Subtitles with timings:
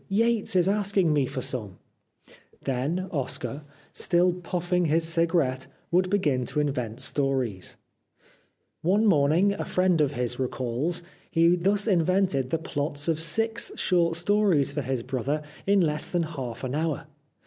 [0.09, 1.77] Yates is asking me for some."
[2.63, 3.61] Then Oscar,
[3.93, 6.17] still puffing his cigarette, would 315 The Life
[6.89, 7.77] of Oscar Wilde begin to invent stories.
[8.81, 14.15] One morning, a friend of his recalls, he thus invented the plots of six short
[14.15, 17.05] stories for his brother in less than half an hour.